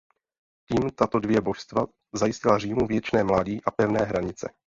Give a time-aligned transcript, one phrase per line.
[0.67, 4.51] Tím tato dvě božstva zajistila Římu věčné mládí a pevné hranice.